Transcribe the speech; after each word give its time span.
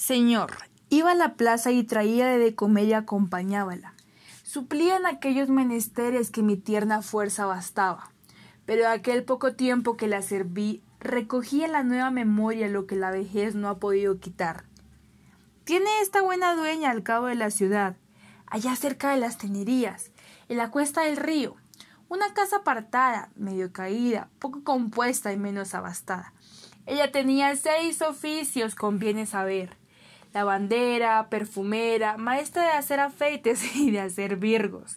Señor, 0.00 0.52
iba 0.88 1.10
a 1.10 1.14
la 1.14 1.34
plaza 1.34 1.72
y 1.72 1.84
traía 1.84 2.26
de 2.26 2.54
comer 2.54 2.86
y 2.86 2.94
acompañábala. 2.94 3.92
Suplían 4.44 5.04
aquellos 5.04 5.50
menesteres 5.50 6.30
que 6.30 6.42
mi 6.42 6.56
tierna 6.56 7.02
fuerza 7.02 7.44
bastaba. 7.44 8.10
Pero 8.64 8.88
aquel 8.88 9.24
poco 9.24 9.52
tiempo 9.56 9.98
que 9.98 10.08
la 10.08 10.22
serví, 10.22 10.82
recogí 11.00 11.64
en 11.64 11.72
la 11.72 11.82
nueva 11.82 12.10
memoria 12.10 12.66
lo 12.68 12.86
que 12.86 12.96
la 12.96 13.10
vejez 13.10 13.54
no 13.54 13.68
ha 13.68 13.78
podido 13.78 14.18
quitar. 14.20 14.64
Tiene 15.64 15.90
esta 16.00 16.22
buena 16.22 16.54
dueña 16.56 16.90
al 16.90 17.02
cabo 17.02 17.26
de 17.26 17.34
la 17.34 17.50
ciudad, 17.50 17.94
allá 18.46 18.74
cerca 18.76 19.10
de 19.10 19.20
las 19.20 19.36
tenerías, 19.36 20.12
en 20.48 20.56
la 20.56 20.70
cuesta 20.70 21.02
del 21.02 21.18
río, 21.18 21.56
una 22.08 22.32
casa 22.32 22.56
apartada, 22.56 23.28
medio 23.36 23.70
caída, 23.70 24.30
poco 24.38 24.64
compuesta 24.64 25.30
y 25.30 25.36
menos 25.36 25.74
abastada. 25.74 26.32
Ella 26.86 27.12
tenía 27.12 27.54
seis 27.56 28.00
oficios, 28.00 28.74
conviene 28.74 29.26
saber 29.26 29.78
lavandera, 30.32 31.28
perfumera, 31.28 32.16
maestra 32.16 32.64
de 32.64 32.70
hacer 32.70 33.00
afeites 33.00 33.64
y 33.76 33.90
de 33.90 34.00
hacer 34.00 34.36
virgos, 34.36 34.96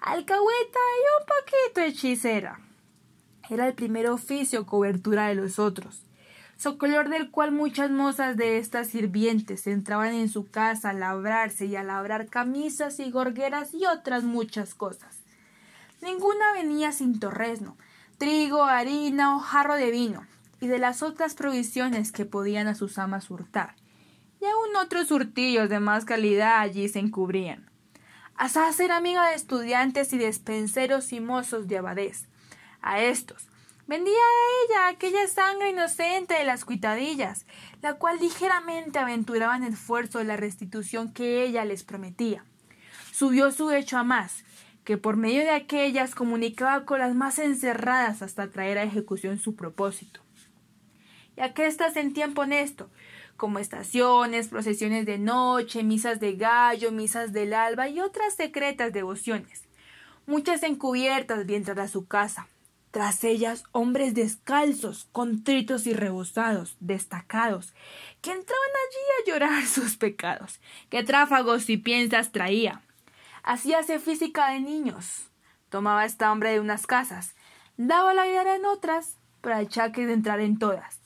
alcahueta 0.00 0.78
y 0.78 1.20
un 1.20 1.26
poquito 1.26 1.80
hechicera. 1.80 2.60
Era 3.48 3.66
el 3.66 3.74
primer 3.74 4.08
oficio 4.08 4.66
cobertura 4.66 5.28
de 5.28 5.34
los 5.34 5.58
otros, 5.58 6.02
socolor 6.56 7.08
del 7.08 7.30
cual 7.30 7.52
muchas 7.52 7.90
mozas 7.90 8.36
de 8.36 8.58
estas 8.58 8.88
sirvientes 8.88 9.66
entraban 9.66 10.14
en 10.14 10.28
su 10.28 10.48
casa 10.50 10.90
a 10.90 10.94
labrarse 10.94 11.66
y 11.66 11.76
a 11.76 11.82
labrar 11.82 12.28
camisas 12.28 13.00
y 13.00 13.10
gorgueras 13.10 13.74
y 13.74 13.86
otras 13.86 14.24
muchas 14.24 14.74
cosas. 14.74 15.18
Ninguna 16.00 16.52
venía 16.54 16.92
sin 16.92 17.20
torresno, 17.20 17.76
trigo, 18.18 18.64
harina 18.64 19.36
o 19.36 19.40
jarro 19.40 19.74
de 19.74 19.90
vino, 19.90 20.26
y 20.60 20.68
de 20.68 20.78
las 20.78 21.02
otras 21.02 21.34
provisiones 21.34 22.12
que 22.12 22.24
podían 22.24 22.68
a 22.68 22.76
sus 22.76 22.98
amas 22.98 23.30
hurtar 23.30 23.74
y 24.42 24.44
aún 24.44 24.74
otros 24.76 25.06
surtillos 25.06 25.68
de 25.68 25.78
más 25.78 26.04
calidad 26.04 26.58
allí 26.58 26.88
se 26.88 26.98
encubrían. 26.98 27.70
Asaz 28.34 28.80
era 28.80 28.96
amiga 28.96 29.28
de 29.28 29.36
estudiantes 29.36 30.12
y 30.12 30.18
despenseros 30.18 31.12
y 31.12 31.20
mozos 31.20 31.68
de 31.68 31.78
abadés. 31.78 32.26
A 32.80 33.00
estos 33.00 33.46
vendía 33.86 34.12
a 34.12 34.64
ella 34.64 34.88
aquella 34.88 35.28
sangre 35.28 35.70
inocente 35.70 36.34
de 36.34 36.42
las 36.42 36.64
cuitadillas, 36.64 37.46
la 37.82 37.94
cual 37.94 38.18
ligeramente 38.18 38.98
aventuraba 38.98 39.56
en 39.56 39.62
el 39.62 39.74
esfuerzo 39.74 40.18
de 40.18 40.24
la 40.24 40.36
restitución 40.36 41.12
que 41.12 41.44
ella 41.44 41.64
les 41.64 41.84
prometía. 41.84 42.44
Subió 43.12 43.52
su 43.52 43.70
hecho 43.70 43.96
a 43.96 44.02
más, 44.02 44.44
que 44.82 44.96
por 44.96 45.16
medio 45.16 45.42
de 45.42 45.50
aquellas 45.50 46.16
comunicaba 46.16 46.84
con 46.84 46.98
las 46.98 47.14
más 47.14 47.38
encerradas 47.38 48.22
hasta 48.22 48.50
traer 48.50 48.78
a 48.78 48.82
ejecución 48.82 49.38
su 49.38 49.54
propósito. 49.54 50.20
Y 51.36 51.42
aquestas 51.42 51.96
en 51.96 52.12
tiempo 52.12 52.42
honesto, 52.42 52.90
como 53.42 53.58
estaciones, 53.58 54.46
procesiones 54.46 55.04
de 55.04 55.18
noche, 55.18 55.82
misas 55.82 56.20
de 56.20 56.36
gallo, 56.36 56.92
misas 56.92 57.32
del 57.32 57.54
alba 57.54 57.88
y 57.88 57.98
otras 57.98 58.36
secretas 58.36 58.92
devociones. 58.92 59.64
Muchas 60.26 60.62
encubiertas 60.62 61.44
bien 61.44 61.64
tras 61.64 61.90
su 61.90 62.06
casa. 62.06 62.46
Tras 62.92 63.24
ellas, 63.24 63.64
hombres 63.72 64.14
descalzos, 64.14 65.08
contritos 65.10 65.88
y 65.88 65.92
rebosados, 65.92 66.76
destacados, 66.78 67.74
que 68.20 68.30
entraban 68.30 68.70
allí 68.86 69.02
a 69.10 69.32
llorar 69.32 69.66
sus 69.66 69.96
pecados, 69.96 70.60
que 70.88 71.02
tráfagos 71.02 71.68
y 71.68 71.78
piensas 71.78 72.30
traía. 72.30 72.80
Hacíase 73.42 73.98
física 73.98 74.50
de 74.50 74.60
niños. 74.60 75.24
Tomaba 75.68 76.04
esta 76.04 76.30
hombre 76.30 76.52
de 76.52 76.60
unas 76.60 76.86
casas, 76.86 77.34
daba 77.76 78.14
la 78.14 78.24
vida 78.24 78.54
en 78.54 78.66
otras, 78.66 79.16
para 79.40 79.56
achaque 79.56 80.06
de 80.06 80.12
entrar 80.12 80.38
en 80.38 80.60
todas 80.60 81.02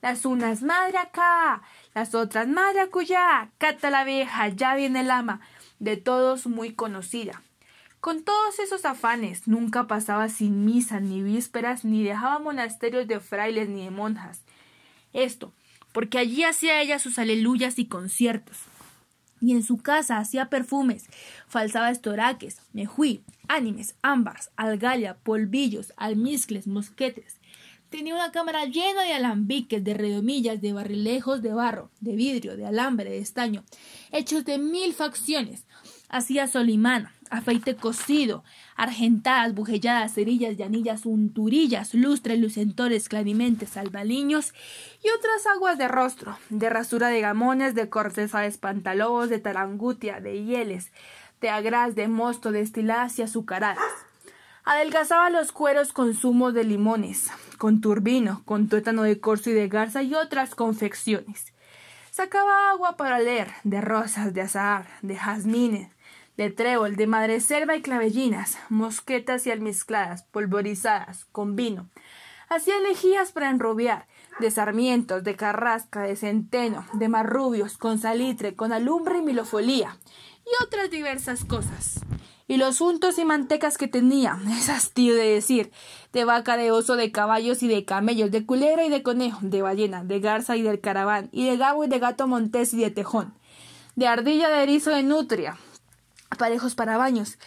las 0.00 0.24
unas 0.24 0.62
madre 0.62 0.98
acá, 0.98 1.62
las 1.98 2.14
otras 2.14 2.46
madre 2.46 2.78
acullá, 2.78 3.50
cata 3.58 3.90
la 3.90 4.04
vieja, 4.04 4.46
ya 4.50 4.76
viene 4.76 5.00
el 5.00 5.10
ama, 5.10 5.40
de 5.80 5.96
todos 5.96 6.46
muy 6.46 6.72
conocida. 6.72 7.42
Con 7.98 8.22
todos 8.22 8.60
esos 8.60 8.84
afanes, 8.84 9.48
nunca 9.48 9.88
pasaba 9.88 10.28
sin 10.28 10.64
misa, 10.64 11.00
ni 11.00 11.24
vísperas, 11.24 11.84
ni 11.84 12.04
dejaba 12.04 12.38
monasterios 12.38 13.08
de 13.08 13.18
frailes 13.18 13.68
ni 13.68 13.82
de 13.82 13.90
monjas. 13.90 14.42
Esto, 15.12 15.52
porque 15.90 16.18
allí 16.18 16.44
hacía 16.44 16.80
ella 16.80 17.00
sus 17.00 17.18
aleluyas 17.18 17.80
y 17.80 17.86
conciertos. 17.86 18.58
Y 19.40 19.50
en 19.50 19.64
su 19.64 19.78
casa 19.78 20.18
hacía 20.18 20.48
perfumes, 20.48 21.06
falsaba 21.48 21.90
estoraques, 21.90 22.60
mejuí, 22.72 23.24
ánimes, 23.48 23.96
ámbars, 24.02 24.50
algalla, 24.54 25.16
polvillos, 25.16 25.92
almizcles, 25.96 26.68
mosquetes, 26.68 27.40
Tenía 27.90 28.14
una 28.14 28.32
cámara 28.32 28.66
llena 28.66 29.02
de 29.02 29.14
alambiques, 29.14 29.82
de 29.82 29.94
redomillas, 29.94 30.60
de 30.60 30.74
barrilejos 30.74 31.40
de 31.40 31.54
barro, 31.54 31.90
de 32.00 32.16
vidrio, 32.16 32.56
de 32.56 32.66
alambre, 32.66 33.08
de 33.10 33.18
estaño, 33.18 33.64
hechos 34.12 34.44
de 34.44 34.58
mil 34.58 34.92
facciones. 34.92 35.64
Hacía 36.10 36.48
solimán, 36.48 37.08
afeite 37.30 37.76
cocido, 37.76 38.44
argentadas, 38.76 39.54
bujelladas, 39.54 40.14
cerillas, 40.14 40.56
llanillas, 40.56 41.06
unturillas, 41.06 41.94
lustres, 41.94 42.38
lucentores, 42.38 43.08
clarimentes, 43.08 43.76
albaliños 43.78 44.52
y 45.02 45.08
otras 45.16 45.46
aguas 45.46 45.78
de 45.78 45.88
rostro, 45.88 46.38
de 46.50 46.68
rasura 46.68 47.08
de 47.08 47.20
gamones, 47.20 47.74
de 47.74 47.88
corteza 47.88 48.40
de 48.40 48.48
espantalobos, 48.48 49.30
de 49.30 49.38
tarangutia, 49.38 50.20
de 50.20 50.44
hieles, 50.44 50.92
de 51.40 51.48
agras, 51.48 51.94
de 51.94 52.08
mosto, 52.08 52.52
destiladas 52.52 53.18
y 53.18 53.22
azucaradas. 53.22 53.78
Adelgazaba 54.70 55.30
los 55.30 55.50
cueros 55.50 55.94
con 55.94 56.14
zumo 56.14 56.52
de 56.52 56.62
limones, 56.62 57.30
con 57.56 57.80
turbino, 57.80 58.42
con 58.44 58.68
tuétano 58.68 59.02
de 59.02 59.18
corzo 59.18 59.48
y 59.48 59.54
de 59.54 59.66
garza 59.66 60.02
y 60.02 60.14
otras 60.14 60.54
confecciones. 60.54 61.54
Sacaba 62.10 62.68
agua 62.68 62.98
para 62.98 63.18
leer, 63.18 63.50
de 63.64 63.80
rosas, 63.80 64.34
de 64.34 64.42
azahar, 64.42 64.86
de 65.00 65.16
jazmines, 65.16 65.90
de 66.36 66.50
trébol, 66.50 66.96
de 66.96 67.06
madreselva 67.06 67.76
y 67.76 67.80
clavellinas, 67.80 68.58
mosquetas 68.68 69.46
y 69.46 69.50
almizcladas, 69.50 70.24
polvorizadas, 70.24 71.24
con 71.32 71.56
vino. 71.56 71.88
Hacía 72.50 72.78
lejías 72.78 73.32
para 73.32 73.48
enrubiar, 73.48 74.06
de 74.38 74.50
sarmientos, 74.50 75.24
de 75.24 75.34
carrasca, 75.34 76.02
de 76.02 76.14
centeno, 76.14 76.84
de 76.92 77.08
marrubios, 77.08 77.78
con 77.78 77.98
salitre, 77.98 78.54
con 78.54 78.74
alumbre 78.74 79.20
y 79.20 79.22
milofolía, 79.22 79.96
y 80.44 80.62
otras 80.62 80.90
diversas 80.90 81.46
cosas 81.46 82.04
y 82.48 82.56
los 82.56 82.80
untos 82.80 83.18
y 83.18 83.24
mantecas 83.24 83.78
que 83.78 83.86
tenía, 83.86 84.38
es 84.58 84.68
hastío 84.68 85.14
de 85.14 85.28
decir, 85.28 85.70
de 86.12 86.24
vaca, 86.24 86.56
de 86.56 86.72
oso, 86.72 86.96
de 86.96 87.12
caballos 87.12 87.62
y 87.62 87.68
de 87.68 87.84
camellos, 87.84 88.30
de 88.30 88.44
culera 88.44 88.84
y 88.84 88.88
de 88.88 89.02
conejo, 89.02 89.38
de 89.42 89.62
ballena, 89.62 90.02
de 90.02 90.18
garza 90.18 90.56
y 90.56 90.62
del 90.62 90.80
caraván, 90.80 91.28
y 91.30 91.46
de 91.46 91.56
gabo 91.56 91.84
y 91.84 91.88
de 91.88 91.98
gato 91.98 92.26
montés 92.26 92.74
y 92.74 92.78
de 92.78 92.90
tejón, 92.90 93.34
de 93.94 94.08
ardilla, 94.08 94.48
de 94.48 94.62
erizo, 94.62 94.90
de 94.90 95.02
nutria, 95.02 95.58
aparejos 96.30 96.74
para 96.74 96.96
baños. 96.96 97.38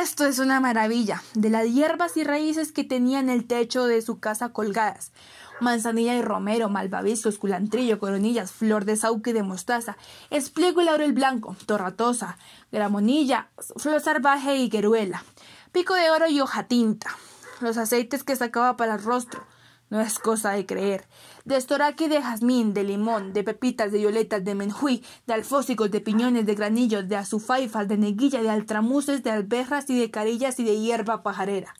Esto 0.00 0.26
es 0.26 0.38
una 0.38 0.60
maravilla, 0.60 1.22
de 1.34 1.50
las 1.50 1.66
hierbas 1.66 2.16
y 2.16 2.24
raíces 2.24 2.72
que 2.72 2.84
tenía 2.84 3.20
en 3.20 3.28
el 3.28 3.46
techo 3.46 3.86
de 3.86 4.02
su 4.02 4.18
casa 4.18 4.50
colgadas, 4.50 5.12
manzanilla 5.60 6.14
y 6.14 6.22
romero, 6.22 6.68
malvaviscos, 6.68 7.38
culantrillo, 7.38 7.98
coronillas, 7.98 8.52
flor 8.52 8.84
de 8.84 8.96
sauque 8.96 9.30
y 9.30 9.34
de 9.34 9.42
mostaza, 9.42 9.96
espliego 10.30 10.80
y 10.80 10.84
laurel 10.84 11.12
blanco, 11.12 11.56
torratosa, 11.66 12.38
gramonilla, 12.72 13.48
flor 13.76 14.00
salvaje 14.00 14.56
y 14.56 14.68
gueruela, 14.68 15.24
pico 15.72 15.94
de 15.94 16.10
oro 16.10 16.28
y 16.28 16.40
hoja 16.40 16.64
tinta, 16.64 17.10
los 17.60 17.76
aceites 17.76 18.24
que 18.24 18.36
sacaba 18.36 18.76
para 18.76 18.94
el 18.94 19.02
rostro, 19.02 19.44
no 19.90 20.00
es 20.00 20.18
cosa 20.18 20.52
de 20.52 20.64
creer. 20.64 21.06
De 21.44 21.56
estoraque 21.56 22.08
de 22.08 22.22
jazmín, 22.22 22.72
de 22.72 22.84
limón, 22.84 23.32
de 23.32 23.44
pepitas, 23.44 23.92
de 23.92 23.98
violetas, 23.98 24.44
de 24.44 24.54
menjuí, 24.54 25.04
de 25.26 25.34
alfósicos, 25.34 25.90
de 25.90 26.00
piñones, 26.00 26.46
de 26.46 26.54
granillos, 26.54 27.08
de 27.08 27.16
azufaifas, 27.16 27.86
de 27.86 27.98
neguilla, 27.98 28.40
de 28.40 28.50
altramuces, 28.50 29.22
de 29.22 29.30
alberras 29.30 29.90
y 29.90 29.98
de 29.98 30.10
carillas 30.10 30.58
y 30.58 30.64
de 30.64 30.80
hierba 30.80 31.22
pajarera 31.22 31.74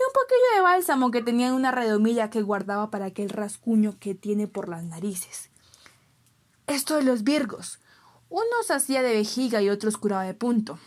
y 0.00 0.02
un 0.02 0.12
poquillo 0.14 0.54
de 0.54 0.62
bálsamo 0.62 1.10
que 1.10 1.20
tenía 1.20 1.48
en 1.48 1.52
una 1.52 1.72
redomilla 1.72 2.30
que 2.30 2.40
guardaba 2.40 2.90
para 2.90 3.06
aquel 3.06 3.28
rascuño 3.28 3.98
que 4.00 4.14
tiene 4.14 4.46
por 4.46 4.70
las 4.70 4.82
narices. 4.82 5.50
Esto 6.66 6.96
de 6.96 7.02
los 7.02 7.22
virgos. 7.22 7.80
Unos 8.30 8.70
hacía 8.70 9.02
de 9.02 9.12
vejiga 9.12 9.60
y 9.60 9.68
otros 9.68 9.98
curaba 9.98 10.22
de 10.24 10.32
punto. 10.32 10.78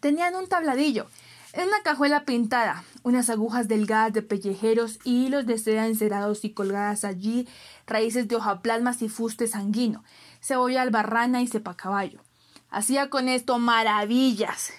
Tenían 0.00 0.34
un 0.34 0.48
tabladillo, 0.48 1.06
en 1.56 1.68
una 1.68 1.82
cajuela 1.82 2.26
pintada, 2.26 2.84
unas 3.02 3.30
agujas 3.30 3.66
delgadas 3.66 4.12
de 4.12 4.20
pellejeros 4.20 4.98
y 5.04 5.24
hilos 5.26 5.46
de 5.46 5.56
seda 5.56 5.86
encerados 5.86 6.44
y 6.44 6.50
colgadas 6.50 7.02
allí, 7.02 7.48
raíces 7.86 8.28
de 8.28 8.36
hojaplasmas 8.36 9.00
y 9.00 9.08
fuste 9.08 9.46
sanguino, 9.46 10.04
cebolla 10.42 10.82
albarrana 10.82 11.40
y 11.40 11.46
cepa 11.46 11.74
caballo. 11.74 12.20
Hacía 12.68 13.08
con 13.08 13.30
esto 13.30 13.58
maravillas 13.58 14.74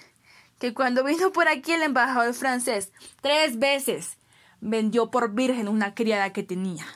que 0.60 0.72
cuando 0.72 1.02
vino 1.02 1.32
por 1.32 1.48
aquí 1.48 1.72
el 1.72 1.82
embajador 1.82 2.32
francés 2.32 2.92
tres 3.22 3.58
veces 3.58 4.16
vendió 4.60 5.10
por 5.10 5.34
virgen 5.34 5.66
una 5.66 5.94
criada 5.96 6.32
que 6.32 6.44
tenía. 6.44 6.86